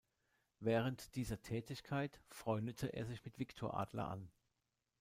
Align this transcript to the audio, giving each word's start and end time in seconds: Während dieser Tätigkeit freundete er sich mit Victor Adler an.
Während 0.61 1.13
dieser 1.13 1.43
Tätigkeit 1.43 2.19
freundete 2.27 2.87
er 2.91 3.05
sich 3.05 3.23
mit 3.23 3.37
Victor 3.37 3.77
Adler 3.77 4.07
an. 4.07 4.31